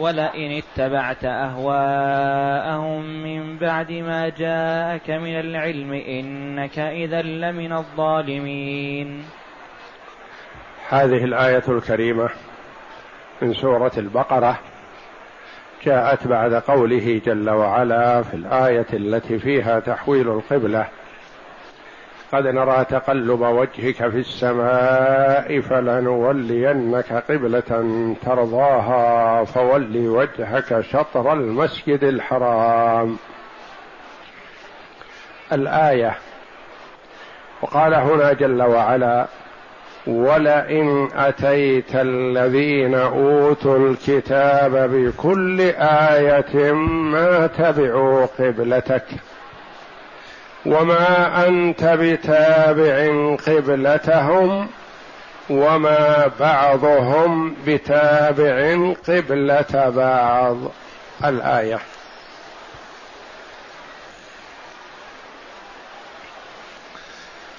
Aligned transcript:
ولئن 0.00 0.62
اتبعت 0.62 1.24
أهواءهم 1.24 3.22
من 3.22 3.58
بعد 3.58 3.92
ما 3.92 4.28
جاءك 4.28 5.10
من 5.10 5.40
العلم 5.40 5.92
إنك 5.92 6.78
إذا 6.78 7.22
لمن 7.22 7.72
الظالمين. 7.72 9.24
هذه 10.88 11.24
الآية 11.24 11.62
الكريمة 11.68 12.28
من 13.42 13.54
سورة 13.54 13.92
البقرة 13.96 14.58
جاءت 15.84 16.26
بعد 16.26 16.54
قوله 16.54 17.20
جل 17.26 17.50
وعلا 17.50 18.22
في 18.22 18.34
الآية 18.34 18.86
التي 18.92 19.38
فيها 19.38 19.80
تحويل 19.80 20.28
القبلة 20.28 20.86
قد 22.32 22.46
نرى 22.46 22.84
تقلب 22.90 23.40
وجهك 23.40 24.08
في 24.08 24.18
السماء 24.18 25.60
فلنولينك 25.60 27.12
قبلة 27.28 28.14
ترضاها 28.24 29.44
فول 29.44 29.96
وجهك 30.08 30.80
شطر 30.80 31.32
المسجد 31.32 32.04
الحرام. 32.04 33.16
الآية 35.52 36.14
وقال 37.62 37.94
هنا 37.94 38.32
جل 38.32 38.62
وعلا 38.62 39.26
ولئن 40.06 41.08
أتيت 41.16 41.94
الذين 41.94 42.94
أوتوا 42.94 43.78
الكتاب 43.78 44.90
بكل 44.92 45.60
آية 46.10 46.72
ما 46.72 47.46
تبعوا 47.46 48.26
قبلتك 48.26 49.04
وما 50.66 51.46
أنت 51.48 51.84
بتابع 51.84 53.36
قبلتهم 53.46 54.68
وما 55.50 56.30
بعضهم 56.40 57.56
بتابع 57.66 58.92
قبلة 59.08 59.92
بعض. 59.96 60.56
الآية. 61.24 61.78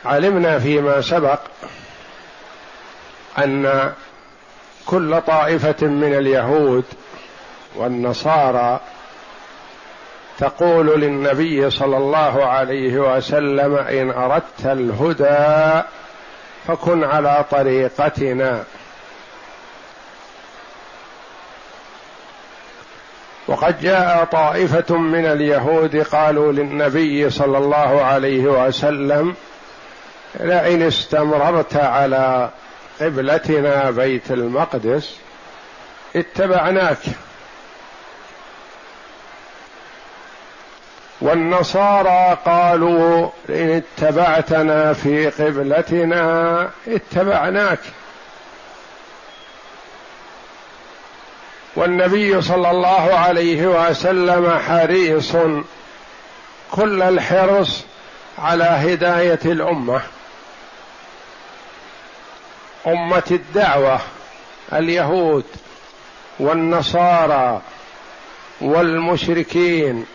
علمنا 0.05 0.59
فيما 0.59 1.01
سبق 1.01 1.39
أن 3.37 3.93
كل 4.85 5.21
طائفة 5.21 5.87
من 5.87 6.13
اليهود 6.13 6.85
والنصارى 7.75 8.79
تقول 10.39 11.01
للنبي 11.01 11.69
صلى 11.69 11.97
الله 11.97 12.45
عليه 12.45 13.15
وسلم 13.15 13.75
إن 13.75 14.11
أردت 14.11 14.65
الهدى 14.65 15.87
فكن 16.67 17.03
على 17.03 17.45
طريقتنا. 17.51 18.63
وقد 23.47 23.81
جاء 23.81 24.23
طائفة 24.23 24.97
من 24.97 25.25
اليهود 25.25 25.95
قالوا 25.95 26.51
للنبي 26.51 27.29
صلى 27.29 27.57
الله 27.57 28.03
عليه 28.03 28.43
وسلم 28.43 29.35
لئن 30.39 30.81
استمررت 30.81 31.75
على 31.75 32.49
قبلتنا 33.01 33.91
بيت 33.91 34.31
المقدس 34.31 35.15
اتبعناك. 36.15 36.97
والنصارى 41.21 42.37
قالوا 42.45 43.29
إن 43.49 43.83
اتبعتنا 43.99 44.93
في 44.93 45.29
قبلتنا 45.29 46.69
اتبعناك. 46.87 47.79
والنبي 51.75 52.41
صلى 52.41 52.71
الله 52.71 53.13
عليه 53.13 53.67
وسلم 53.67 54.59
حريص 54.67 55.35
كل 56.71 57.01
الحرص 57.01 57.83
على 58.39 58.63
هداية 58.63 59.39
الأمة. 59.45 60.01
أمة 62.87 63.23
الدعوة 63.31 63.99
اليهود 64.73 65.45
والنصارى 66.39 67.61
والمشركين 68.61 70.05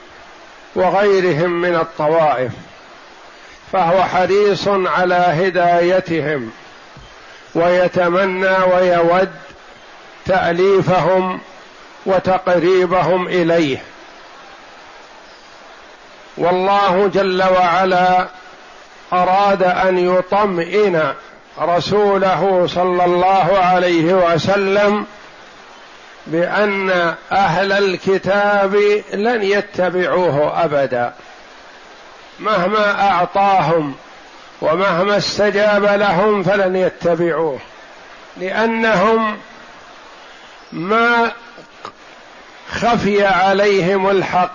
وغيرهم 0.77 1.51
من 1.51 1.75
الطوائف 1.75 2.53
فهو 3.73 4.03
حريص 4.03 4.69
على 4.69 5.15
هدايتهم 5.15 6.51
ويتمنى 7.55 8.57
ويود 8.75 9.31
تأليفهم 10.27 11.41
وتقريبهم 12.07 13.29
إليه. 13.29 13.83
والله 16.37 17.11
جل 17.15 17.43
وعلا 17.43 18.29
أراد 19.13 19.63
أن 19.63 19.99
يطمئن 19.99 21.15
رسوله 21.61 22.67
صلى 22.75 23.05
الله 23.05 23.59
عليه 23.59 24.15
وسلم 24.15 25.07
بأن 26.27 27.15
أهل 27.33 27.73
الكتاب 27.73 28.75
لن 29.15 29.43
يتبعوه 29.43 30.65
أبدا. 30.65 31.15
مهما 32.41 33.09
أعطاهم 33.11 33.95
ومهما 34.63 35.17
استجاب 35.17 35.85
لهم 35.85 36.43
فلن 36.43 36.77
يتبعوه 36.77 37.59
لأنهم 38.37 39.39
ما 40.73 41.33
خفي 42.71 43.27
عليهم 43.27 44.11
الحق. 44.11 44.53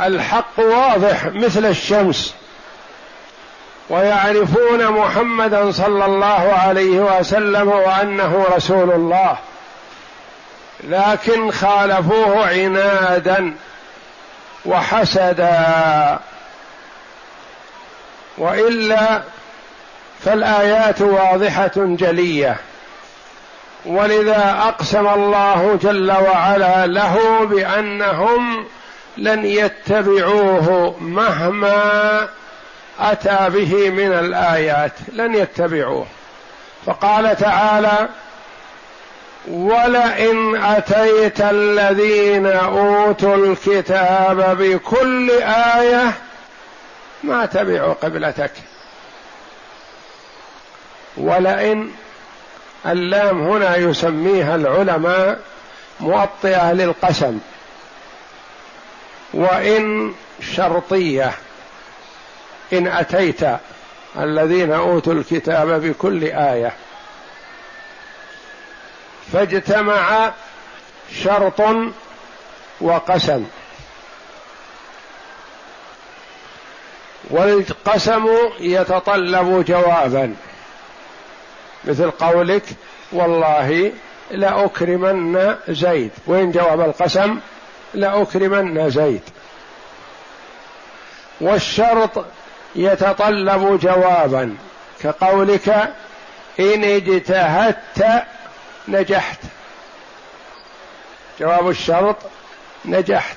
الحق 0.00 0.58
واضح 0.58 1.26
مثل 1.26 1.66
الشمس. 1.66 2.34
ويعرفون 3.90 4.88
محمدا 4.88 5.70
صلى 5.70 6.04
الله 6.04 6.52
عليه 6.52 7.00
وسلم 7.00 7.68
وأنه 7.68 8.46
رسول 8.56 8.90
الله. 8.90 9.38
لكن 10.84 11.50
خالفوه 11.50 12.46
عنادا 12.46 13.54
وحسدا. 14.64 16.18
وإلا 18.38 19.22
فالآيات 20.24 21.00
واضحة 21.00 21.72
جلية. 21.76 22.56
ولذا 23.86 24.56
أقسم 24.68 25.08
الله 25.08 25.78
جل 25.82 26.12
وعلا 26.12 26.86
له 26.86 27.44
بأنهم 27.44 28.66
لن 29.16 29.44
يتبعوه 29.44 30.96
مهما 31.00 32.28
أتى 33.00 33.38
به 33.48 33.90
من 33.90 34.12
الآيات. 34.12 34.92
لن 35.12 35.34
يتبعوه. 35.34 36.06
فقال 36.86 37.36
تعالى 37.36 38.08
ولئن 39.50 40.56
أتيت 40.56 41.40
الذين 41.40 42.46
أوتوا 42.46 43.36
الكتاب 43.36 44.56
بكل 44.58 45.30
آية 45.76 46.12
ما 47.24 47.46
تبعوا 47.46 47.92
قبلتك. 47.92 48.50
ولئن 51.16 51.90
اللام 52.86 53.40
هنا 53.40 53.76
يسميها 53.76 54.54
العلماء 54.54 55.38
موطئه 56.00 56.72
للقسم. 56.72 57.38
وإن 59.34 60.14
شرطية 60.40 61.32
إن 62.72 62.86
أتيت 62.86 63.40
الذين 64.18 64.72
أوتوا 64.72 65.12
الكتاب 65.12 65.68
بكل 65.68 66.24
آية. 66.24 66.72
فاجتمع 69.32 70.32
شرط 71.12 71.60
وقسم. 72.80 73.44
والقسم 77.30 78.26
يتطلب 78.60 79.64
جوابا. 79.64 80.34
مثل 81.84 82.10
قولك 82.10 82.64
والله 83.12 83.92
لأكرمن 84.30 85.56
زيد. 85.68 86.10
وين 86.26 86.50
جواب 86.50 86.80
القسم؟ 86.80 87.38
لأكرمن 87.94 88.90
زيد. 88.90 89.22
والشرط 91.40 92.24
يتطلب 92.76 93.78
جوابا. 93.82 94.56
كقولك 95.02 95.68
إن 96.60 96.84
اجتهدت 96.84 98.22
نجحت. 98.88 99.38
جواب 101.40 101.68
الشرط 101.68 102.16
نجحت. 102.84 103.36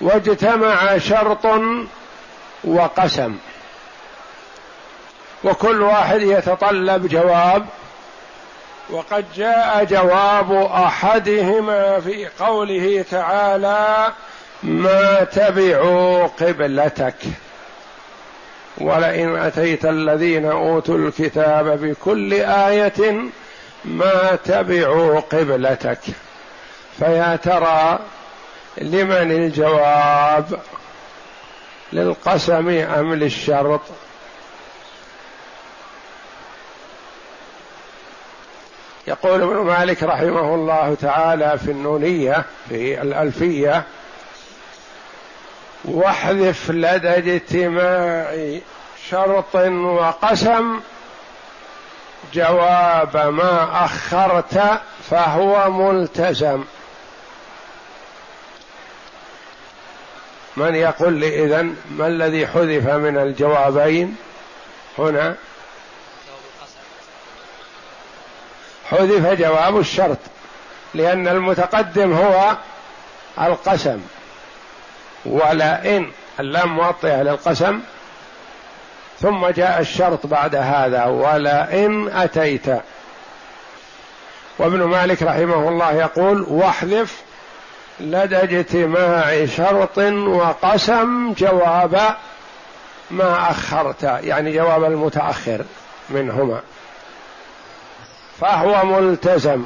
واجتمع 0.00 0.98
شرط 0.98 1.46
وقسم. 2.64 3.36
وكل 5.44 5.82
واحد 5.82 6.20
يتطلب 6.22 7.08
جواب. 7.08 7.66
وقد 8.90 9.24
جاء 9.36 9.84
جواب 9.84 10.52
أحدهما 10.52 12.00
في 12.00 12.28
قوله 12.38 13.04
تعالى 13.10 14.12
ما 14.62 15.24
تبعوا 15.24 16.26
قبلتك. 16.26 17.14
ولئن 18.78 19.36
أتيت 19.36 19.84
الذين 19.84 20.44
أوتوا 20.46 20.98
الكتاب 20.98 21.80
بكل 21.80 22.32
آية 22.34 23.14
ما 23.84 24.38
تبعوا 24.44 25.20
قبلتك. 25.20 26.00
فيا 26.98 27.36
ترى 27.36 27.98
لمن 28.78 29.32
الجواب؟ 29.32 30.60
للقسم 31.92 32.68
أم 32.68 33.14
للشرط؟ 33.14 33.80
يقول 39.06 39.42
ابن 39.42 39.56
مالك 39.56 40.02
رحمه 40.02 40.54
الله 40.54 40.96
تعالى 41.00 41.58
في 41.58 41.70
النونية 41.70 42.44
في 42.68 43.02
الألفية 43.02 43.84
واحذف 45.86 46.70
لدى 46.70 47.08
اجتماع 47.08 48.36
شرط 49.10 49.54
وقسم 49.54 50.80
جواب 52.34 53.16
ما 53.16 53.84
أخرت 53.84 54.80
فهو 55.10 55.70
ملتزم. 55.70 56.64
من 60.56 60.74
يقول 60.74 61.12
لي 61.12 61.44
إذن 61.44 61.76
ما 61.90 62.06
الذي 62.06 62.46
حذف 62.46 62.88
من 62.88 63.18
الجوابين 63.18 64.16
هنا؟ 64.98 65.34
حذف 68.90 69.40
جواب 69.40 69.78
الشرط 69.78 70.18
لأن 70.94 71.28
المتقدم 71.28 72.12
هو 72.12 72.56
القسم. 73.40 74.00
ولئن 75.30 76.10
اللام 76.40 76.76
موطئة 76.76 77.22
للقسم 77.22 77.80
ثم 79.20 79.46
جاء 79.46 79.80
الشرط 79.80 80.26
بعد 80.26 80.54
هذا 80.54 81.04
ولئن 81.04 82.08
أتيت. 82.08 82.66
وابن 84.58 84.82
مالك 84.82 85.22
رحمه 85.22 85.68
الله 85.68 85.92
يقول 85.92 86.46
واحذف 86.48 87.22
لدى 88.00 88.36
اجتماع 88.36 89.46
شرط 89.46 89.98
وقسم 90.28 91.32
جواب 91.32 92.00
ما 93.10 93.50
أخرت 93.50 94.02
يعني 94.02 94.52
جواب 94.52 94.84
المتأخر 94.84 95.64
منهما. 96.10 96.60
فهو 98.40 98.84
ملتزم. 98.84 99.64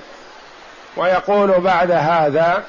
ويقول 0.97 1.61
بعد 1.61 1.91
هذا 1.91 2.65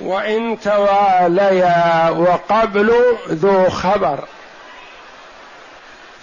وإن 0.00 0.60
تواليا 0.60 2.10
وقبل 2.10 2.92
ذو 3.28 3.70
خبر 3.70 4.24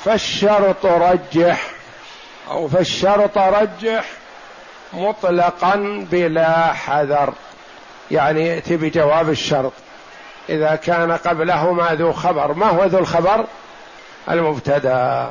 فالشرط 0.06 0.86
رجح 0.86 1.68
أو 2.52 2.68
فالشرط 2.68 3.38
رجح 3.38 4.06
مطلقا 4.94 6.08
بلا 6.12 6.74
حذر. 6.74 7.34
يعني 8.12 8.48
يأتي 8.48 8.78
بجواب 8.78 9.30
الشرط. 9.30 9.74
إذا 10.50 10.76
كان 10.76 11.12
قبلهما 11.12 11.94
ذو 11.94 12.14
خبر 12.14 12.54
ما 12.54 12.70
هو 12.70 12.84
ذو 12.84 13.00
الخبر؟ 13.00 13.46
المبتدا. 14.30 15.30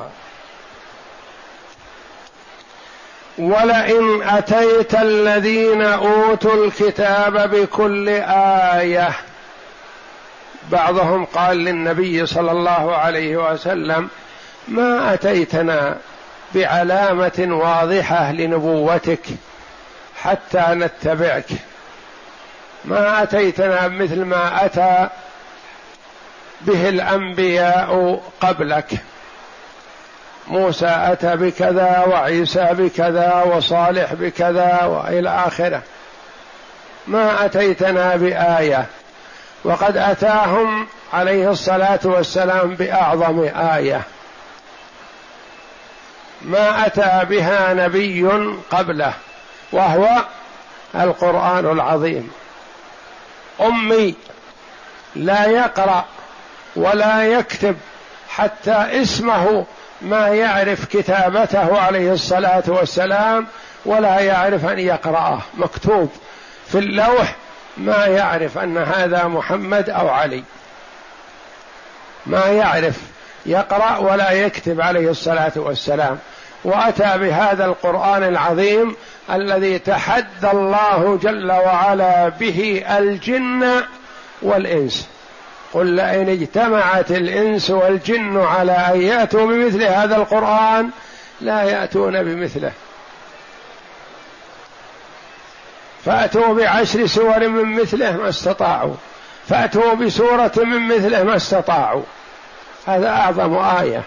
ولئن 3.39 4.23
أتيت 4.23 4.95
الذين 4.95 5.83
أوتوا 5.83 6.65
الكتاب 6.65 7.51
بكل 7.51 8.09
آية. 8.79 9.11
بعضهم 10.71 11.25
قال 11.25 11.57
للنبي 11.57 12.27
صلى 12.27 12.51
الله 12.51 12.97
عليه 12.97 13.37
وسلم 13.37 14.09
ما 14.69 15.15
أتيتنا 15.15 15.97
بعلامة 16.55 17.49
واضحة 17.51 18.33
لنبوتك 18.33 19.27
حتى 20.23 20.65
نتبعك. 20.69 21.47
ما 22.85 23.23
أتيتنا 23.23 23.89
مثل 23.89 24.25
ما 24.25 24.65
أتى 24.65 25.09
به 26.61 26.89
الأنبياء 26.89 28.23
قبلك. 28.41 28.91
موسى 30.49 30.87
أتى 30.87 31.37
بكذا 31.37 32.05
وعيسى 32.09 32.69
بكذا 32.71 33.43
وصالح 33.47 34.15
بكذا 34.15 34.85
وإلى 34.85 35.29
آخره. 35.47 35.83
ما 37.07 37.45
أتيتنا 37.45 38.17
بآية. 38.17 38.87
وقد 39.65 39.97
أتاهم 39.97 40.87
عليه 41.13 41.51
الصلاة 41.51 42.01
والسلام 42.05 42.75
بأعظم 42.75 43.49
آية. 43.57 44.03
ما 46.43 46.87
أتى 46.87 47.27
بها 47.29 47.75
نبي 47.75 48.29
قبله 48.71 49.13
وهو 49.73 50.09
القرآن 50.95 51.73
العظيم. 51.73 52.31
أمي 53.61 54.15
لا 55.17 55.47
يقرأ 55.47 56.05
ولا 56.77 57.23
يكتب 57.23 57.77
حتى 58.29 59.03
اسمه 59.03 59.67
ما 60.05 60.29
يعرف 60.29 60.85
كتابته 60.85 61.81
عليه 61.81 62.13
الصلاة 62.13 62.63
والسلام 62.69 63.47
ولا 63.85 64.21
يعرف 64.21 64.67
أن 64.67 64.79
يقرأه. 64.79 65.39
مكتوب 65.55 66.11
في 66.67 66.79
اللوح 66.79 67.37
ما 67.77 68.07
يعرف 68.07 68.59
أن 68.59 68.79
هذا 68.79 69.25
محمد 69.25 69.91
أو 69.91 70.09
علي. 70.09 70.45
ما 72.27 72.47
يعرف 72.47 72.97
يقرأ 73.47 73.97
ولا 73.97 74.31
يكتب 74.31 74.81
عليه 74.81 75.11
الصلاة 75.11 75.53
والسلام. 75.57 76.19
وأتى 76.65 77.19
بهذا 77.19 77.65
القرآن 77.65 78.23
العظيم 78.23 78.97
الذي 79.31 79.79
تحدى 79.79 80.51
الله 80.53 81.19
جل 81.23 81.53
وعلا 81.53 82.29
به 82.29 82.85
الجن 82.99 83.83
والإنس. 84.43 85.09
قل 85.75 85.87
لئن 85.87 86.29
اجتمعت 86.29 87.11
الإنس 87.11 87.71
والجن 87.71 88.41
على 88.41 88.73
أن 88.73 89.01
يأتوا 89.01 89.47
بمثل 89.47 89.83
هذا 89.83 90.17
القرآن 90.17 90.91
لا 91.41 91.63
يأتون 91.63 92.23
بمثله. 92.23 92.73
فأتوا 96.05 96.55
بعشر 96.55 97.07
سور 97.07 97.49
من 97.49 97.81
مثله 97.81 98.17
ما 98.17 98.29
استطاعوا. 98.29 98.95
فأتوا 99.49 99.95
بسورة 99.95 100.53
من 100.57 100.89
مثله 100.89 101.23
ما 101.23 101.37
استطاعوا. 101.37 102.03
هذا 102.87 103.09
أعظم 103.09 103.59
آية. 103.59 104.03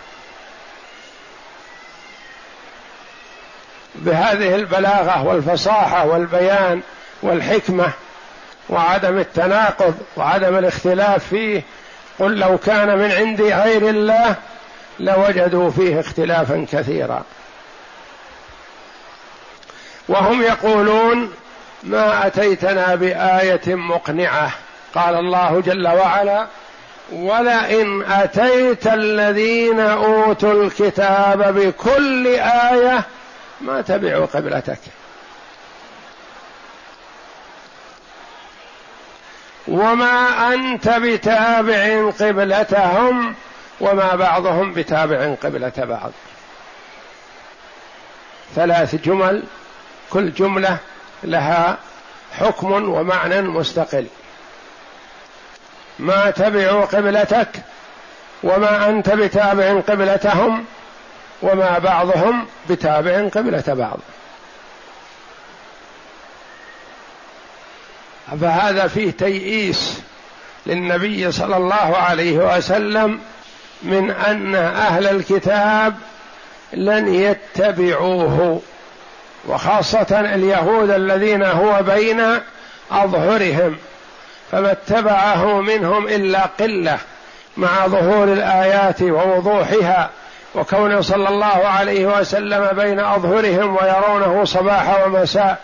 بهذه 3.95 4.55
البلاغة 4.55 5.23
والفصاحة 5.23 6.05
والبيان 6.05 6.81
والحكمة 7.21 7.91
وعدم 8.69 9.17
التناقض 9.17 9.95
وعدم 10.17 10.57
الاختلاف 10.57 11.27
فيه 11.27 11.63
قل 12.19 12.39
لو 12.39 12.57
كان 12.57 12.97
من 12.97 13.11
عند 13.11 13.41
غير 13.41 13.89
الله 13.89 14.35
لوجدوا 14.99 15.71
فيه 15.71 15.99
اختلافا 15.99 16.65
كثيرا. 16.71 17.23
وهم 20.07 20.41
يقولون 20.41 21.33
ما 21.83 22.27
أتيتنا 22.27 22.95
بآية 22.95 23.75
مقنعة. 23.75 24.51
قال 24.95 25.15
الله 25.15 25.61
جل 25.61 25.87
وعلا 25.87 26.47
ولئن 27.11 28.03
أتيت 28.03 28.87
الذين 28.87 29.79
أوتوا 29.79 30.63
الكتاب 30.63 31.53
بكل 31.59 32.27
آية 32.71 33.03
ما 33.61 33.81
تبعوا 33.81 34.25
قبلتك. 34.25 34.79
وما 39.67 40.53
أنت 40.53 40.89
بتابع 40.89 42.11
قبلتهم 42.19 43.35
وما 43.81 44.15
بعضهم 44.15 44.73
بتابع 44.73 45.33
قبلة 45.43 45.71
بعض. 45.77 46.11
ثلاث 48.55 48.95
جمل 48.95 49.43
كل 50.09 50.33
جملة 50.33 50.77
لها 51.23 51.77
حكم 52.39 52.89
ومعنى 52.89 53.41
مستقل. 53.41 54.07
ما 55.99 56.29
تبعوا 56.29 56.85
قبلتك 56.85 57.49
وما 58.43 58.89
أنت 58.89 59.09
بتابع 59.09 59.79
قبلتهم 59.79 60.65
وما 61.41 61.79
بعضهم 61.79 62.47
بتابع 62.69 63.27
قبلة 63.27 63.63
بعض. 63.67 63.99
فهذا 68.41 68.87
فيه 68.87 69.11
تيئيس 69.11 69.99
للنبي 70.65 71.31
صلى 71.31 71.57
الله 71.57 71.97
عليه 71.97 72.57
وسلم 72.57 73.19
من 73.83 74.11
أن 74.11 74.55
أهل 74.55 75.07
الكتاب 75.07 75.95
لن 76.73 77.13
يتبعوه 77.13 78.61
وخاصة 79.47 80.19
اليهود 80.19 80.89
الذين 80.89 81.43
هو 81.43 81.81
بين 81.81 82.21
أظهرهم 82.91 83.75
فما 84.51 84.71
اتبعه 84.71 85.61
منهم 85.61 86.07
إلا 86.07 86.41
قلة 86.59 86.97
مع 87.57 87.87
ظهور 87.87 88.23
الآيات 88.23 89.01
ووضوحها 89.01 90.09
وكونه 90.55 91.01
صلى 91.01 91.29
الله 91.29 91.67
عليه 91.67 92.19
وسلم 92.19 92.67
بين 92.71 92.99
أظهرهم 92.99 93.75
ويرونه 93.75 94.45
صباح 94.45 95.05
ومساء. 95.05 95.59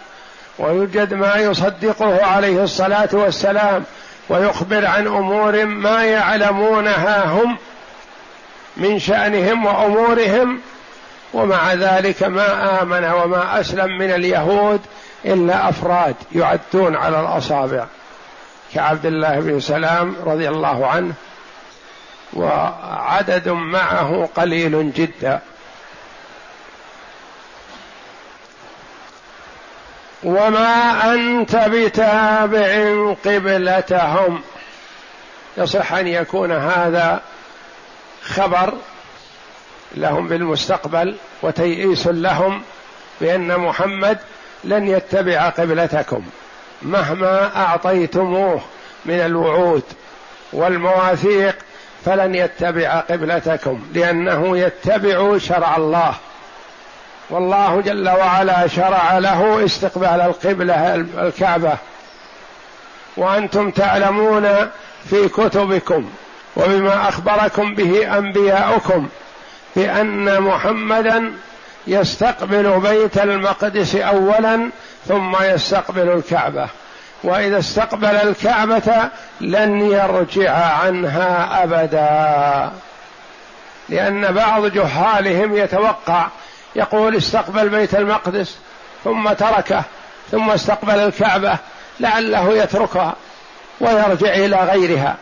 ويوجد 0.60 1.14
ما 1.14 1.36
يصدقه 1.36 2.26
عليه 2.26 2.64
الصلاة 2.64 3.10
والسلام 3.12 3.84
ويخبر 4.30 4.86
عن 4.86 5.08
أمور 5.08 5.66
ما 5.66 6.04
يعلمونها 6.04 7.26
هم 7.26 7.58
من 8.78 9.00
شأنهم 9.00 9.66
وأمورهم 9.66 10.60
ومع 11.34 11.74
ذلك 11.74 12.24
ما 12.24 12.82
آمن 12.82 13.06
وما 13.06 13.60
أسلم 13.60 13.98
من 13.98 14.12
اليهود 14.12 14.82
إلا 15.26 15.70
أفراد 15.70 16.16
يعدون 16.32 16.96
على 16.96 17.20
الأصابع. 17.20 17.86
كعبد 18.74 19.06
الله 19.06 19.40
بن 19.40 19.60
سلام 19.60 20.16
رضي 20.26 20.50
الله 20.50 20.88
عنه 20.88 21.14
وعدد 22.34 23.50
معه 23.50 24.30
قليل 24.36 24.94
جدا. 24.94 25.40
وما 30.24 31.14
أنت 31.14 31.56
بتابع 31.56 33.14
قبلتهم. 33.26 34.42
يصح 35.58 35.94
أن 35.94 36.08
يكون 36.08 36.52
هذا 36.52 37.22
خبر 38.24 38.74
لهم 39.96 40.28
بالمستقبل 40.28 41.16
وتيئيس 41.42 42.08
لهم 42.08 42.62
بأن 43.22 43.58
محمد 43.60 44.18
لن 44.64 44.88
يتبع 44.88 45.50
قبلتكم 45.50 46.24
مهما 46.82 47.56
أعطيتموه 47.56 48.62
من 49.06 49.20
الوعود 49.20 49.84
والمواثيق 50.54 51.56
فلن 52.06 52.36
يتبع 52.36 53.00
قبلتكم 53.00 53.84
لأنه 53.94 54.58
يتبع 54.58 55.38
شرع 55.38 55.76
الله. 55.78 56.16
والله 57.30 57.82
جل 57.82 58.10
وعلا 58.10 58.68
شرع 58.68 59.18
له 59.18 59.66
استقبال 59.66 60.22
القبلة 60.22 60.96
الكعبة. 60.96 61.74
وأنتم 63.18 63.72
تعلمون 63.72 64.70
في 65.10 65.30
كتبكم 65.30 66.10
وبما 66.56 67.10
أخبركم 67.10 67.76
به 67.76 68.18
أنبياؤكم 68.18 69.08
بأن 69.76 70.42
محمدا 70.42 71.34
يستقبل 71.88 72.80
بيت 72.80 73.18
المقدس 73.18 73.96
اولا 73.96 74.70
ثم 75.08 75.36
يستقبل 75.44 76.10
الكعبة. 76.10 76.68
وإذا 77.24 77.60
استقبل 77.60 78.06
الكعبة 78.06 79.10
لن 79.42 79.92
يرجع 79.92 80.52
عنها 80.54 81.64
ابدا 81.64 82.72
لأن 83.90 84.32
بعض 84.32 84.66
جهالهم 84.66 85.58
يتوقع 85.58 86.28
يقول 86.76 87.16
استقبل 87.16 87.70
بيت 87.70 87.96
المقدس 87.96 88.56
ثم 89.04 89.34
تركه 89.34 89.84
ثم 90.32 90.50
استقبل 90.50 91.00
الكعبة 91.00 91.58
لعله 92.00 92.58
يتركها 92.58 93.16
ويرجع 93.82 94.34
إلى 94.34 94.56
غيرها. 94.56 95.18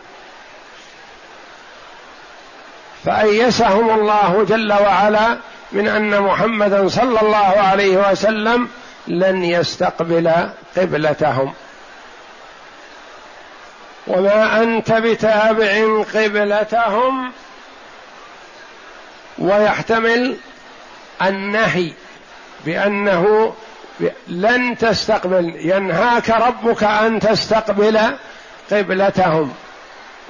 فأيسهم 3.04 3.90
الله 3.90 4.46
جل 4.48 4.72
وعلا 4.72 5.38
من 5.72 5.88
أن 5.88 6.20
محمدا 6.20 6.88
صلى 6.88 7.20
الله 7.20 7.60
عليه 7.60 8.10
وسلم 8.10 8.68
لن 9.06 9.44
يستقبل 9.44 10.32
قبلتهم. 10.76 11.54
وما 14.06 14.62
أنت 14.62 14.92
بتابع 14.92 16.02
قبلتهم 16.14 17.32
ويحتمل 19.38 20.36
النهي 21.28 21.92
بأنه 22.66 23.54
لن 24.28 24.78
تستقبل 24.78 25.52
ينهاك 25.56 26.30
ربك 26.30 26.84
أن 26.84 27.20
تستقبل 27.20 28.00
قبلتهم. 28.70 29.52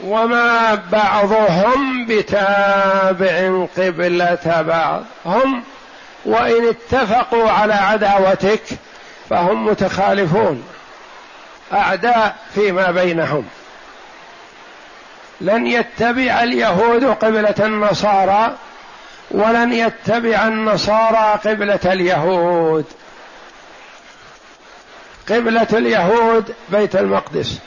وما 0.04 0.74
بعضهم 0.74 2.06
بتابع 2.06 3.66
قبلة 3.76 4.62
بعض 4.68 5.02
هم 5.26 5.62
وإن 6.24 6.68
اتفقوا 6.68 7.50
على 7.50 7.74
عداوتك 7.74 8.62
فهم 9.30 9.66
متخالفون. 9.66 10.64
أعداء 11.72 12.36
فيما 12.54 12.90
بينهم. 12.90 13.44
لن 15.40 15.66
يتبع 15.66 16.42
اليهود 16.42 17.04
قبلة 17.04 17.54
النصارى 17.60 18.56
ولن 19.32 19.72
يتبع 19.72 20.46
النصارى 20.46 21.40
قبلة 21.44 21.80
اليهود. 21.84 22.84
قبلة 25.28 25.68
اليهود 25.72 26.54
بيت 26.68 26.96
المقدس. 26.96 27.58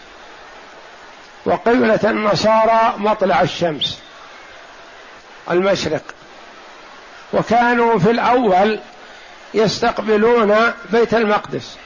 وقبلة 1.46 2.00
النصارى 2.04 2.94
مطلع 2.98 3.42
الشمس. 3.42 4.00
المشرق. 5.52 6.04
وكانوا 7.34 8.00
في 8.00 8.12
الأول 8.12 8.80
يستقبلون 9.54 10.74
بيت 10.90 11.14
المقدس. 11.14 11.78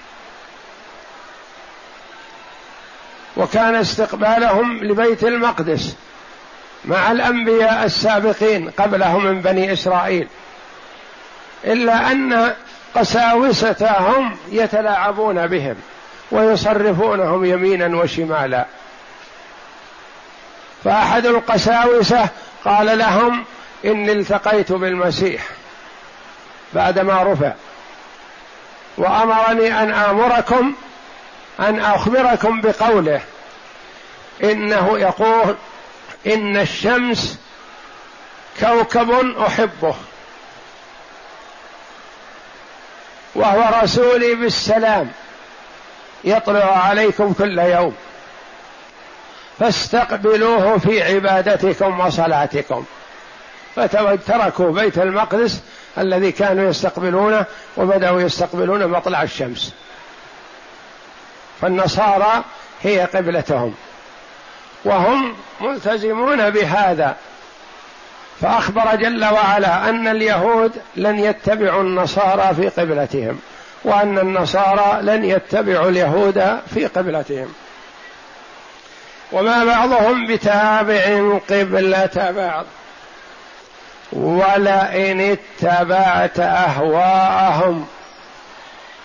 وكان 3.37 3.75
استقبالهم 3.75 4.83
لبيت 4.83 5.23
المقدس. 5.23 5.95
مع 6.85 7.11
الأنبياء 7.11 7.85
السابقين 7.85 8.69
قبلهم 8.69 9.25
من 9.25 9.41
بني 9.41 9.73
إسرائيل. 9.73 10.27
إلا 11.65 12.11
أن 12.11 12.53
قساوستهم 12.95 14.37
يتلاعبون 14.51 15.47
بهم 15.47 15.75
ويصرفونهم 16.31 17.45
يمينا 17.45 17.97
وشمالا. 17.97 18.65
فأحد 20.83 21.25
القساوسة 21.25 22.27
قال 22.65 22.97
لهم 22.97 23.45
إني 23.85 24.11
التقيت 24.11 24.71
بالمسيح 24.71 25.43
بعدما 26.73 27.23
رفع. 27.23 27.53
وأمرني 28.97 29.83
أن 29.83 29.91
آمركم 29.91 30.73
أن 31.59 31.79
أخبركم 31.79 32.61
بقوله 32.61 33.21
إنه 34.43 34.99
يقول 34.99 35.55
إن 36.27 36.57
الشمس 36.57 37.37
كوكب 38.59 39.11
أحبه. 39.37 39.95
وهو 43.35 43.81
رسولي 43.83 44.35
بالسلام 44.35 45.11
يطلع 46.23 46.77
عليكم 46.77 47.33
كل 47.33 47.59
يوم. 47.59 47.95
فاستقبلوه 49.59 50.77
في 50.77 51.03
عبادتكم 51.03 51.99
وصلاتكم. 51.99 52.85
فتركوا 53.75 54.71
بيت 54.71 54.97
المقدس 54.97 55.59
الذي 55.97 56.31
كانوا 56.31 56.69
يستقبلونه 56.69 57.45
وبدأوا 57.77 58.21
يستقبلون 58.21 58.87
مطلع 58.87 59.23
الشمس. 59.23 59.73
فالنصارى 61.61 62.43
هي 62.83 62.99
قبلتهم. 62.99 63.75
وهم 64.85 65.35
ملتزمون 65.61 66.49
بهذا. 66.49 67.15
فأخبر 68.41 68.95
جل 68.95 69.25
وعلا 69.25 69.89
أن 69.89 70.07
اليهود 70.07 70.71
لن 70.95 71.19
يتبعوا 71.19 71.81
النصارى 71.81 72.55
في 72.55 72.69
قبلتهم 72.81 73.39
وأن 73.83 74.17
النصارى 74.19 74.99
لن 75.01 75.23
يتبعوا 75.23 75.89
اليهود 75.89 76.59
في 76.73 76.85
قبلتهم. 76.85 77.53
وما 79.31 79.65
بعضهم 79.65 80.27
بتابع 80.27 81.37
قبلة 81.49 82.31
بعض. 82.31 82.65
ولئن 84.11 85.21
اتبعت 85.21 86.39
أهواءهم 86.39 87.87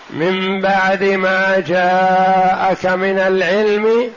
من 0.09 0.61
بعد 0.61 1.03
ما 1.03 1.63
جاءك 1.67 2.85
من 2.85 3.19
العلم 3.19 4.11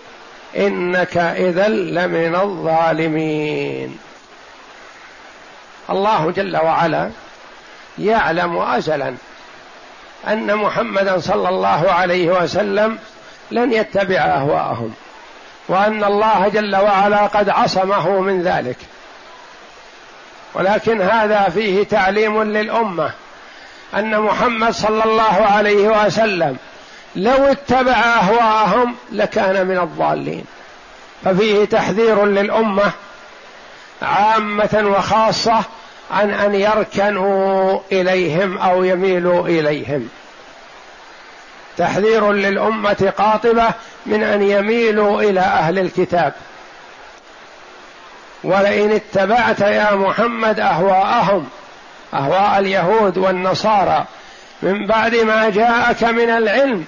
إنك 0.57 1.17
إذا 1.17 1.69
لمن 1.69 2.35
الظالمين. 2.35 3.99
الله 5.91 6.31
جل 6.31 6.57
وعلا 6.57 7.11
يعلم 7.99 8.59
ازلا 8.59 9.15
أن 10.29 10.57
محمدا 10.57 11.21
صلى 11.21 11.49
الله 11.49 11.93
عليه 11.93 12.43
وسلم 12.43 12.99
لن 13.51 13.73
يتبع 13.73 14.17
أهواءهم 14.17 14.95
وأن 15.69 16.05
الله 16.05 16.49
جل 16.49 16.77
وعلا 16.77 17.27
قد 17.27 17.49
عصمه 17.49 18.21
من 18.21 18.43
ذلك. 18.43 18.77
ولكن 20.55 21.03
هذا 21.03 21.49
فيه 21.49 21.85
تعليم 21.85 22.43
للأمة 22.43 23.11
أن 23.95 24.21
محمد 24.21 24.71
صلى 24.73 25.05
الله 25.05 25.47
عليه 25.47 25.89
وسلم 25.89 26.57
لو 27.19 27.45
اتبع 27.45 27.93
أهواءهم 27.93 28.95
لكان 29.13 29.67
من 29.67 29.79
الضالين. 29.79 30.45
ففيه 31.25 31.65
تحذير 31.65 32.25
للأمة 32.25 32.93
عامة 34.03 34.95
وخاصة 34.97 35.63
عن 36.11 36.31
أن 36.31 36.55
يركنوا 36.55 37.81
إليهم 37.93 38.59
أو 38.59 38.85
يميلوا 38.85 39.49
إليهم. 39.49 40.09
تحذير 41.77 42.33
للأمة 42.33 43.13
قاطبة 43.19 43.69
من 44.07 44.23
أن 44.23 44.43
يميلوا 44.43 45.23
إلى 45.23 45.41
أهل 45.41 45.79
الكتاب. 45.79 46.33
ولئن 48.45 48.93
اتبعت 48.93 49.61
يا 49.61 49.95
محمد 49.95 50.61
أهواءهم 50.61 51.49
أهواء 52.15 52.59
اليهود 52.59 53.19
والنصارى 53.19 54.05
من 54.63 54.87
بعد 54.87 55.15
ما 55.15 55.49
جاءك 55.49 56.05
من 56.05 56.31
العلم 56.31 56.85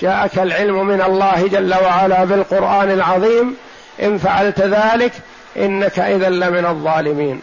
جاءك 0.00 0.38
العلم 0.38 0.86
من 0.86 1.02
الله 1.02 1.48
جل 1.48 1.74
وعلا 1.74 2.24
بالقرآن 2.24 2.90
العظيم. 2.90 3.56
إن 4.02 4.18
فعلت 4.18 4.60
ذلك 4.60 5.12
إنك 5.56 5.98
إذا 5.98 6.28
لمن 6.28 6.66
الظالمين. 6.66 7.42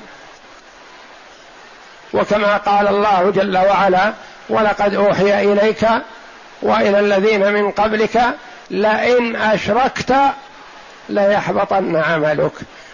وكما 2.13 2.57
قال 2.57 2.87
الله 2.87 3.31
جل 3.31 3.57
وعلا 3.57 4.13
ولقد 4.49 4.95
أوحي 4.95 5.53
إليك 5.53 5.87
وإلى 6.61 6.99
الذين 6.99 7.53
من 7.53 7.71
قبلك 7.71 8.21
لئن 8.69 9.35
أشركت 9.35 10.15
ليحبطن 11.09 11.95
عملك. 11.95 12.51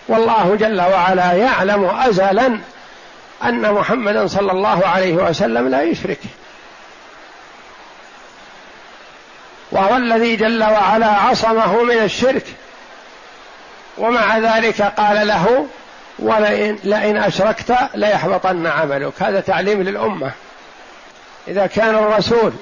والله 0.08 0.56
جل 0.56 0.82
وعلا 0.82 1.34
يعلم 1.34 1.86
ازلا 1.86 2.60
أن 3.44 3.74
محمدا 3.74 4.28
صلى 4.28 4.52
الله 4.52 4.88
عليه 4.88 5.14
وسلم 5.14 5.68
لا 5.68 5.82
يشرك. 5.82 6.20
وهو 9.74 9.98
الذي 9.98 10.36
جل 10.36 10.64
وعلا 10.64 11.08
عصمه 11.08 11.84
من 11.84 11.98
الشرك. 11.98 12.46
ومع 13.98 14.38
ذلك 14.38 14.82
قال 14.82 15.28
له 15.28 15.68
ولئن 16.20 16.80
لئن 16.84 17.18
أشركت 17.18 17.76
ليحبطن 17.96 18.68
عملك. 18.68 19.14
هذا 19.20 19.40
تعليم 19.40 19.82
للأمة. 19.82 20.32
إذا 21.48 21.68
كان 21.68 21.96
الرسول 21.96 22.54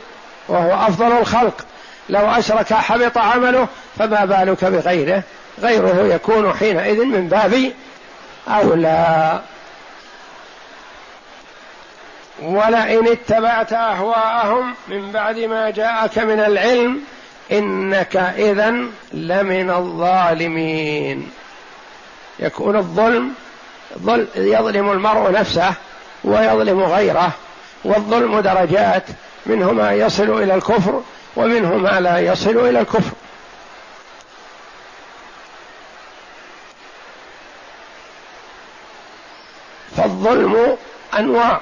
وهو 0.48 0.88
أفضل 0.88 1.18
الخلق 1.18 1.66
لو 2.10 2.26
أشرك 2.26 2.74
حبط 2.74 3.18
عمله 3.18 3.68
فما 3.98 4.26
بالك 4.26 4.66
بغيره؟ 4.66 5.24
غيره 5.62 6.14
يكون 6.14 6.54
حينئذ 6.54 7.06
من 7.06 7.28
باب 7.28 7.72
أولى. 8.48 9.40
ولئن 12.42 13.08
اتبعت 13.08 13.74
أهواءهم 13.74 14.74
من 14.88 15.12
بعد 15.12 15.40
ما 15.40 15.70
جاءك 15.70 16.18
من 16.18 16.40
العلم 16.40 17.02
إنك 17.52 18.16
اذا 18.16 18.70
لمن 19.14 19.70
الظالمين. 19.70 21.32
يكون 22.40 22.76
الظلم 22.76 23.34
يظلم 24.36 24.92
المرء 24.92 25.32
نفسه 25.32 25.74
ويظلم 26.24 26.84
غيره 26.84 27.32
والظلم 27.84 28.40
درجات 28.40 29.04
منه 29.46 29.72
ما 29.72 29.94
يصل 29.94 30.44
إلى 30.44 30.56
الكفر 30.56 31.02
ومنه 31.36 31.78
ما 31.78 32.00
لا 32.00 32.20
يصل 32.20 32.58
إلى 32.58 32.80
الكفر. 32.82 33.12
فالظلم 39.98 40.78
أنواع. 41.20 41.62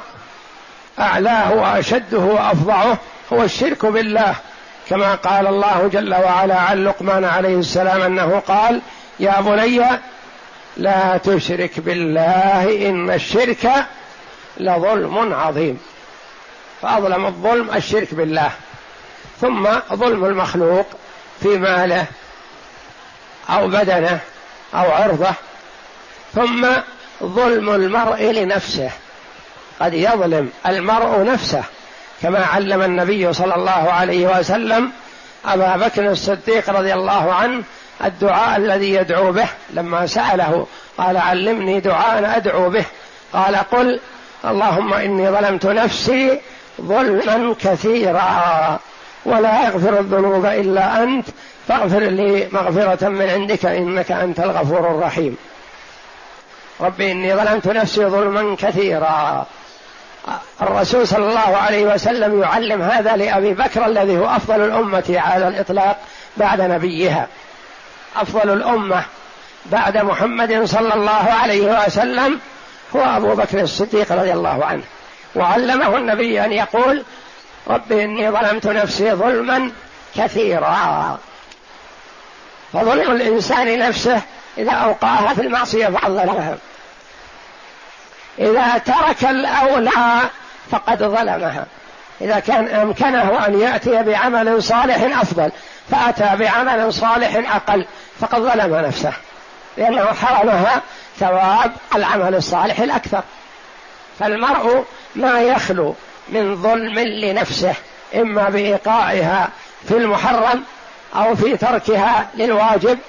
أعلاه 0.99 1.53
وأشده 1.53 2.17
وافظعه 2.17 2.97
هو 3.33 3.43
الشرك 3.43 3.85
بالله. 3.85 4.35
كما 4.89 5.15
قال 5.15 5.47
الله 5.47 5.89
جل 5.93 6.13
وعلا 6.13 6.59
عن 6.59 6.83
لقمان 6.85 7.25
عليه 7.25 7.55
السلام 7.55 8.01
أنه 8.01 8.39
قال 8.47 8.81
يا 9.19 9.41
بني 9.41 9.81
لا 10.77 11.17
تشرك 11.17 11.79
بالله 11.79 12.89
إن 12.89 13.09
الشرك 13.09 13.85
لظلم 14.57 15.33
عظيم. 15.33 15.79
فأظلم 16.81 17.25
الظلم 17.25 17.69
الشرك 17.75 18.13
بالله. 18.13 18.51
ثم 19.41 19.67
ظلم 19.93 20.25
المخلوق 20.25 20.85
في 21.41 21.47
ماله 21.47 22.05
أو 23.49 23.67
بدنه 23.67 24.19
أو 24.73 24.91
عرضه. 24.91 25.31
ثم 26.35 26.67
ظلم 27.23 27.69
المرء 27.69 28.23
لنفسه. 28.23 28.91
قد 29.79 29.93
يظلم 29.93 30.49
المرء 30.65 31.23
نفسه 31.23 31.63
كما 32.21 32.45
علم 32.45 32.81
النبي 32.81 33.33
صلى 33.33 33.55
الله 33.55 33.91
عليه 33.91 34.39
وسلم 34.39 34.91
أبا 35.45 35.77
بكر 35.77 36.11
الصديق 36.11 36.69
رضي 36.69 36.93
الله 36.93 37.33
عنه 37.33 37.63
الدعاء 38.05 38.57
الذي 38.57 38.93
يدعو 38.93 39.31
به. 39.31 39.47
لما 39.69 40.05
سأله 40.05 40.67
قال 40.97 41.17
علمني 41.17 41.79
دعاء 41.79 42.37
أدعو 42.37 42.69
به. 42.69 42.85
قال 43.33 43.55
قل 43.55 43.99
اللهم 44.45 44.93
إني 44.93 45.29
ظلمت 45.29 45.65
نفسي 45.65 46.39
ظلما 46.81 47.55
كثيرا 47.61 48.79
ولا 49.25 49.65
يغفر 49.65 49.99
الذنوب 49.99 50.45
إلا 50.45 51.03
أنت 51.03 51.25
فاغفر 51.67 51.99
لي 51.99 52.47
مغفرة 52.51 53.07
من 53.09 53.29
عندك 53.29 53.65
إنك 53.65 54.11
أنت 54.11 54.39
الغفور 54.39 54.91
الرحيم. 54.91 55.37
ربي 56.81 57.11
إني 57.11 57.35
ظلمت 57.35 57.67
نفسي 57.67 58.05
ظلما 58.05 58.55
كثيرا. 58.55 59.45
الرسول 60.61 61.07
صلى 61.07 61.29
الله 61.29 61.57
عليه 61.57 61.83
وسلم 61.83 62.41
يعلم 62.41 62.81
هذا 62.81 63.15
لأبي 63.15 63.53
بكر 63.53 63.85
الذي 63.85 64.17
هو 64.17 64.25
أفضل 64.25 64.61
الأمة 64.61 65.15
على 65.17 65.47
الإطلاق 65.47 65.97
بعد 66.37 66.61
نبيها. 66.61 67.27
أفضل 68.15 68.53
الأمة 68.53 69.03
بعد 69.65 69.97
محمد 69.97 70.63
صلى 70.65 70.93
الله 70.93 71.33
عليه 71.41 71.85
وسلم 71.85 72.39
هو 72.95 73.01
أبو 73.01 73.35
بكر 73.35 73.61
الصديق 73.61 74.11
رضي 74.11 74.33
الله 74.33 74.65
عنه. 74.65 74.83
وعلمه 75.35 75.97
النبي 75.97 76.45
أن 76.45 76.51
يقول 76.51 77.03
رب 77.67 77.91
إني 77.91 78.31
ظلمت 78.31 78.67
نفسي 78.67 79.11
ظلما 79.11 79.71
كثيرا. 80.15 81.19
فظلم 82.73 83.11
الإنسان 83.11 83.79
نفسه 83.79 84.21
إذا 84.57 84.71
أوقعها 84.71 85.33
في 85.33 85.41
المعصية 85.41 85.87
فقد 85.87 86.11
إذا 88.39 88.77
ترك 88.77 89.29
الأولى 89.29 90.29
فقد 90.71 91.03
ظلمها. 91.03 91.65
إذا 92.21 92.39
كان 92.39 92.67
أمكنه 92.67 93.45
أن 93.45 93.59
يأتي 93.59 94.03
بعمل 94.03 94.63
صالح 94.63 95.19
أفضل 95.19 95.51
فأتى 95.91 96.35
بعمل 96.35 96.93
صالح 96.93 97.55
أقل 97.55 97.85
فقد 98.19 98.39
ظلم 98.39 98.75
نفسه. 98.75 99.13
لأنه 99.77 100.05
حرمها 100.05 100.81
ثواب 101.19 101.71
العمل 101.95 102.35
الصالح 102.35 102.79
الأكثر. 102.79 103.23
فالمرء 104.19 104.85
ما 105.15 105.41
يخلو 105.41 105.95
من 106.29 106.55
ظلم 106.55 106.99
لنفسه 106.99 107.73
إما 108.15 108.49
بإيقاعها 108.49 109.49
في 109.87 109.97
المحرم 109.97 110.63
أو 111.15 111.35
في 111.35 111.57
تركها 111.57 112.27
للواجب 112.35 112.99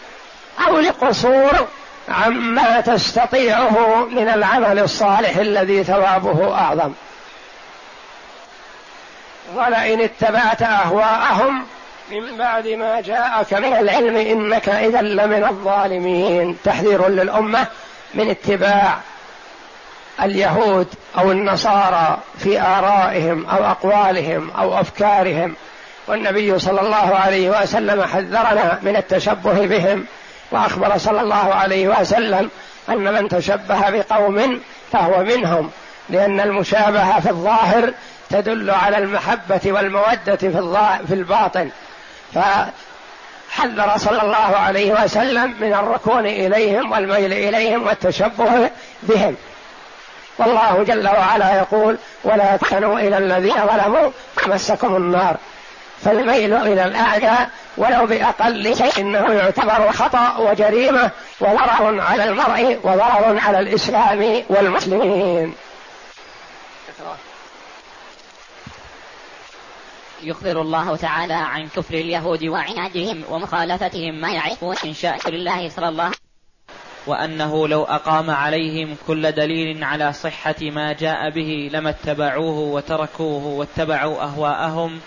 أو 0.66 0.78
لقصور 0.78 1.68
عما 2.10 2.80
تستطيعه 2.80 4.06
من 4.06 4.28
العمل 4.28 4.78
الصالح 4.78 5.36
الذي 5.36 5.84
ثوابه 5.84 6.54
أعظم. 6.54 6.92
ولئن 9.54 10.00
اتبعت 10.00 10.62
أهواءهم 10.62 11.64
من 12.10 12.36
بعد 12.38 12.66
ما 12.66 13.00
جاءك 13.00 13.54
من 13.54 13.72
العلم 13.72 14.16
إنك 14.16 14.68
اذا 14.68 15.02
لمن 15.02 15.44
الظالمين. 15.44 16.56
تحذير 16.64 17.08
للأمة 17.08 17.66
من 18.14 18.30
اتباع 18.30 18.98
اليهود 20.22 20.86
أو 21.18 21.32
النصارى 21.32 22.18
في 22.38 22.60
آرائهم 22.60 23.46
أو 23.46 23.64
أقوالهم 23.64 24.50
أو 24.50 24.80
أفكارهم. 24.80 25.54
والنبي 26.06 26.58
صلى 26.58 26.80
الله 26.80 27.16
عليه 27.16 27.62
وسلم 27.62 28.02
حذرنا 28.02 28.78
من 28.82 28.96
التشبه 28.96 29.66
بهم 29.66 30.06
وأخبر 30.50 30.98
صلى 30.98 31.20
الله 31.20 31.54
عليه 31.54 31.88
وسلم 31.88 32.50
أن 32.88 33.12
من 33.12 33.28
تشبه 33.28 33.90
بقوم 33.90 34.60
فهو 34.92 35.22
منهم 35.22 35.70
لأن 36.10 36.40
المشابهة 36.40 37.20
في 37.20 37.30
الظاهر 37.30 37.92
تدل 38.30 38.70
على 38.70 38.98
المحبة 38.98 39.60
والمودة 39.66 40.36
في 40.36 40.50
في 41.08 41.14
الباطن. 41.14 41.70
فحذر 42.34 43.92
صلى 43.96 44.22
الله 44.22 44.56
عليه 44.56 45.04
وسلم 45.04 45.54
من 45.60 45.74
الركون 45.74 46.26
إليهم 46.26 46.92
والميل 46.92 47.32
إليهم 47.32 47.86
والتشبه 47.86 48.70
بهم. 49.02 49.36
والله 50.38 50.82
جل 50.82 51.08
وعلا 51.08 51.56
يقول 51.56 51.98
ولا 52.24 52.56
تحنوا 52.56 52.98
إلى 52.98 53.18
الذين 53.18 53.54
ظلموا 53.54 54.10
فمسكم 54.36 54.96
النار. 54.96 55.36
فالميل 56.04 56.54
إلى 56.54 56.84
الاعداء 56.84 57.50
ولو 57.76 58.06
بأقل 58.06 58.76
شيء 58.76 59.00
إنه 59.00 59.32
يعتبر 59.32 59.92
خطأ 59.92 60.36
وجريمة 60.38 61.10
وضرر 61.40 62.00
على 62.00 62.24
المرء 62.24 62.80
وضرر 62.82 63.38
على 63.38 63.60
الإسلام 63.60 64.42
والمسلمين. 64.48 65.54
يخبر 70.22 70.60
الله 70.60 70.96
تعالى 70.96 71.34
عن 71.34 71.68
كفر 71.68 71.94
اليهود 71.94 72.44
وعنادهم 72.44 73.22
ومخالفتهم 73.30 74.20
ما 74.20 74.32
يعرفون 74.32 74.76
من 74.84 74.94
شائر 74.94 75.34
الله 75.34 75.68
صلى 75.68 75.88
الله 75.88 76.10
وأنه 77.06 77.68
لو 77.68 77.84
أقام 77.84 78.30
عليهم 78.30 78.96
كل 79.06 79.32
دليل 79.32 79.84
على 79.84 80.12
صحة 80.12 80.54
ما 80.60 80.92
جاء 80.92 81.30
به 81.30 81.70
لما 81.72 81.90
اتبعوه 81.90 82.58
وتركوه 82.58 83.46
واتبعوا 83.46 84.22
أهواءهم 84.22 85.00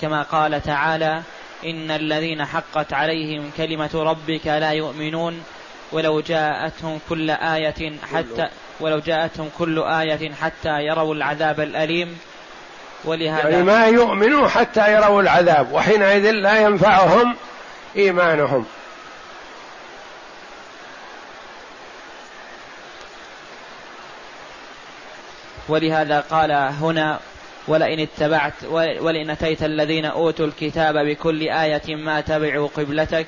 كما 0.00 0.22
قال 0.22 0.62
تعالى 0.62 1.22
إن 1.64 1.90
الذين 1.90 2.44
حقت 2.44 2.92
عليهم 2.92 3.50
كلمة 3.56 3.90
ربك 3.94 4.46
لا 4.46 4.72
يؤمنون 4.72 5.42
ولو 5.92 6.20
جاءتهم 6.20 7.00
كل 7.08 7.30
آية 7.30 7.92
حتى 8.12 8.48
ولو 8.80 8.98
جاءتهم 8.98 9.50
كل 9.58 9.82
آية 9.82 10.34
حتى 10.34 10.80
يروا 10.80 11.14
العذاب 11.14 11.60
الأليم. 11.60 12.18
ولهذا 13.04 13.48
يعني 13.48 13.62
ما 13.62 13.86
يؤمنوا 13.86 14.48
حتى 14.48 14.92
يروا 14.92 15.22
العذاب 15.22 15.72
وحينئذ 15.72 16.30
لا 16.30 16.58
ينفعهم 16.58 17.36
إيمانهم. 17.96 18.66
ولهذا 25.68 26.20
قال 26.20 26.52
هنا 26.52 27.20
ولئن 27.68 28.00
اتبعت 28.00 28.52
ولئن 29.00 29.30
أتيت 29.30 29.62
الذين 29.62 30.04
أوتوا 30.04 30.46
الكتاب 30.46 30.94
بكل 31.06 31.42
آية 31.42 31.96
ما 31.96 32.20
تبعوا 32.20 32.68
قبلتك 32.68 33.26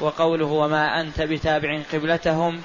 وقوله 0.00 0.46
وما 0.46 1.00
أنت 1.00 1.20
بتابع 1.22 1.80
قبلتهم 1.92 2.62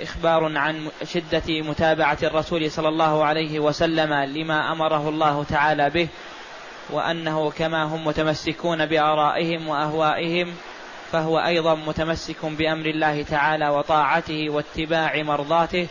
إخبار 0.00 0.58
عن 0.58 0.88
شدة 1.04 1.42
متابعة 1.48 2.18
الرسول 2.22 2.70
صلى 2.70 2.88
الله 2.88 3.24
عليه 3.24 3.60
وسلم 3.60 4.12
لما 4.14 4.72
أمره 4.72 5.08
الله 5.08 5.44
تعالى 5.44 5.90
به 5.90 6.08
وأنه 6.90 7.50
كما 7.50 7.82
هم 7.84 8.04
متمسكون 8.04 8.86
بآرائهم 8.86 9.68
وأهوائهم 9.68 10.54
فهو 11.12 11.38
أيضا 11.38 11.74
متمسك 11.74 12.46
بأمر 12.46 12.86
الله 12.86 13.22
تعالى 13.22 13.68
وطاعته 13.68 14.50
واتباع 14.50 15.22
مرضاته 15.22 15.86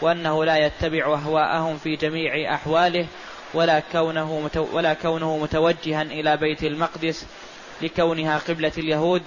وأنه 0.00 0.44
لا 0.44 0.56
يتبع 0.56 1.14
أهواءهم 1.14 1.76
في 1.76 1.96
جميع 1.96 2.54
أحواله 2.54 3.06
ولا 3.54 3.82
كونه 3.92 4.50
ولا 4.72 4.94
كونه 4.94 5.38
متوجها 5.38 6.02
إلى 6.02 6.36
بيت 6.36 6.62
المقدس 6.62 7.26
لكونها 7.82 8.38
قبلة 8.38 8.72
اليهود 8.78 9.22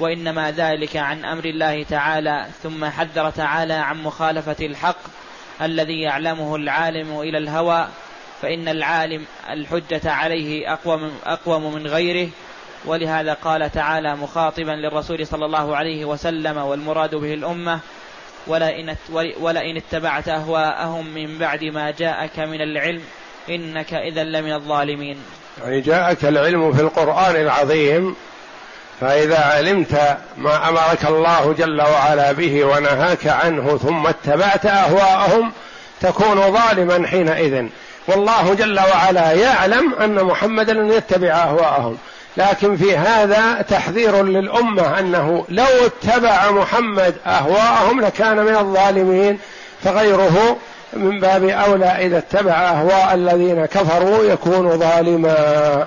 وإنما 0.00 0.50
ذلك 0.50 0.96
عن 0.96 1.24
أمر 1.24 1.44
الله 1.44 1.82
تعالى 1.82 2.46
ثم 2.62 2.84
حذر 2.84 3.30
تعالى 3.30 3.74
عن 3.74 4.02
مخالفة 4.02 4.66
الحق 4.66 4.98
الذي 5.62 6.00
يعلمه 6.00 6.56
العالم 6.56 7.20
إلى 7.20 7.38
الهوى 7.38 7.88
فإن 8.42 8.68
العالم 8.68 9.24
الحجة 9.50 10.10
عليه 10.10 10.72
أقوم 10.72 11.12
أقوم 11.24 11.74
من 11.74 11.86
غيره. 11.86 12.30
ولهذا 12.84 13.32
قال 13.32 13.72
تعالى 13.72 14.16
مخاطبا 14.16 14.70
للرسول 14.70 15.26
صلى 15.26 15.44
الله 15.44 15.76
عليه 15.76 16.04
وسلم 16.04 16.56
والمراد 16.56 17.14
به 17.14 17.34
الأمة 17.34 17.80
ولئن, 19.40 19.76
اتبعت 19.76 20.28
أهواءهم 20.28 21.06
من 21.06 21.38
بعد 21.38 21.64
ما 21.64 21.90
جاءك 21.90 22.38
من 22.38 22.60
العلم 22.60 23.02
إنك 23.48 23.94
إذا 23.94 24.24
لمن 24.24 24.52
الظالمين. 24.52 25.16
يعني 25.62 25.80
جاءك 25.80 26.24
العلم 26.24 26.72
في 26.72 26.80
القرآن 26.80 27.36
العظيم 27.36 28.16
فإذا 29.00 29.38
علمت 29.38 30.16
ما 30.36 30.68
أمرك 30.68 31.04
الله 31.04 31.54
جل 31.58 31.82
وعلا 31.82 32.32
به 32.32 32.64
ونهاك 32.64 33.26
عنه 33.26 33.78
ثم 33.78 34.06
اتبعت 34.06 34.66
أهواءهم 34.66 35.52
تكون 36.00 36.52
ظالما 36.52 37.06
حينئذ. 37.06 37.66
والله 38.08 38.54
جل 38.54 38.80
وعلا 38.80 39.32
يعلم 39.32 39.94
أن 39.94 40.24
محمدا 40.24 40.72
لن 40.72 40.92
يتبع 40.92 41.28
أهواءهم. 41.28 41.98
لكن 42.36 42.76
في 42.76 42.96
هذا 42.96 43.62
تحذير 43.62 44.22
للأمة 44.22 44.98
أنه 44.98 45.44
لو 45.48 45.64
اتبع 45.64 46.50
محمد 46.50 47.14
أهواءهم 47.26 48.00
لكان 48.00 48.36
من 48.36 48.56
الظالمين 48.56 49.38
فغيره 49.84 50.56
من 50.92 51.20
باب 51.20 51.44
أولى 51.44 51.86
إذا 51.86 52.18
اتبع 52.18 52.52
أهواء 52.52 53.14
الذين 53.14 53.66
كفروا 53.66 54.24
يكون 54.24 54.78
ظالما. 54.78 55.86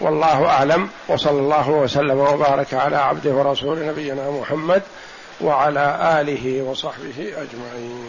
والله 0.00 0.46
أعلم. 0.46 0.88
وصلى 1.08 1.38
الله 1.38 1.70
وسلم 1.70 2.18
وبارك 2.18 2.74
على 2.74 2.96
عبده 2.96 3.30
ورسول 3.30 3.86
نبينا 3.86 4.30
محمد 4.30 4.82
وعلى 5.40 6.18
آله 6.20 6.62
وصحبه 6.62 7.18
أجمعين. 7.18 8.06